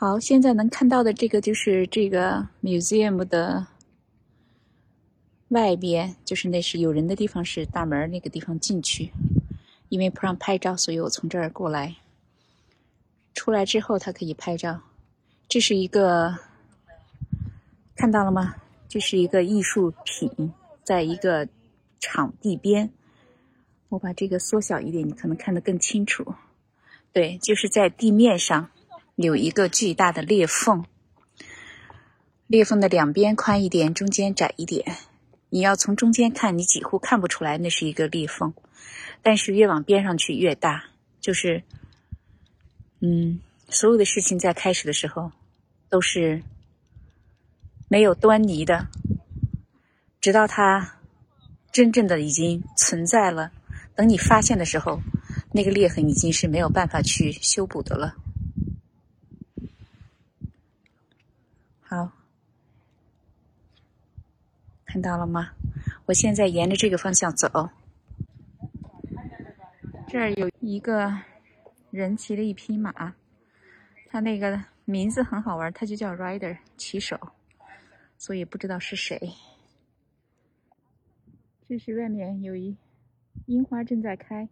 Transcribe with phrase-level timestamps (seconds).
[0.00, 3.66] 好，现在能看到的这个就是这个 museum 的
[5.48, 9.10] 外边，就是那是有人的地方，是大门那个地方进去。
[9.88, 11.96] 因为不让拍照，所以我从这儿过来。
[13.34, 14.82] 出来之后，它可以拍照。
[15.48, 16.38] 这是一个，
[17.96, 18.54] 看到了吗？
[18.88, 20.52] 这是一个艺术品，
[20.84, 21.48] 在一个
[21.98, 22.88] 场地边。
[23.88, 26.34] 我把这个缩小一点，你可能看得更清楚。
[27.12, 28.70] 对，就是在地面上。
[29.26, 30.84] 有一个巨大的裂缝，
[32.46, 34.96] 裂缝的两边宽一点，中间窄一点。
[35.50, 38.54] 你要从中间看，你几乎看不出来那是一个裂缝，
[39.20, 40.84] 但是越往边上去越大。
[41.20, 41.64] 就是，
[43.00, 45.32] 嗯，所有的事情在开始的时候
[45.88, 46.40] 都是
[47.88, 48.86] 没有端倪的，
[50.20, 50.94] 直到它
[51.72, 53.50] 真正的已经存在了，
[53.96, 55.02] 等你发现的时候，
[55.50, 58.14] 那个裂痕已经是没有办法去修补的了。
[61.90, 62.12] 好，
[64.84, 65.52] 看到了吗？
[66.04, 67.70] 我现在沿着这个方向走，
[70.06, 71.10] 这儿有一个
[71.90, 73.14] 人骑了一匹马，
[74.10, 77.18] 他那个名字很好玩，他就叫 Rider 骑手，
[78.18, 79.18] 所以不知道是谁。
[81.66, 82.76] 这是外面有一
[83.46, 84.46] 樱花正在开，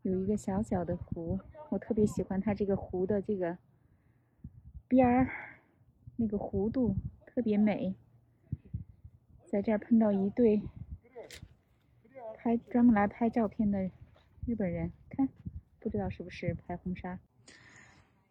[0.00, 1.38] 有一个小小的湖，
[1.68, 3.58] 我特别喜欢它这个湖的这个
[4.88, 5.47] 边儿。
[6.20, 7.94] 那个弧度特别美，
[9.46, 10.60] 在这儿碰到一对
[12.36, 13.88] 拍专门来拍照片的
[14.44, 15.28] 日本人，看，
[15.78, 17.16] 不知道是不是拍婚纱。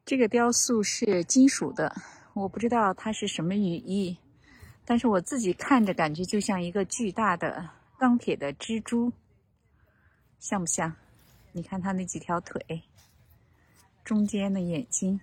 [0.04, 1.96] 这个雕塑是金属的，
[2.34, 4.18] 我不知道它是什么语义，
[4.84, 9.14] 但是我自己看着感觉就像一个巨大的钢铁的蜘蛛，
[10.40, 10.94] 像不像？
[11.54, 12.84] 你看它那几条腿，
[14.04, 15.22] 中间的眼睛。